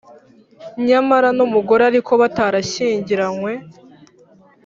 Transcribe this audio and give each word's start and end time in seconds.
Nyamara 0.87 1.29
N 1.37 1.39
umugore 1.47 1.81
ariko 1.91 2.11
batarashyingiranwe 2.21 3.51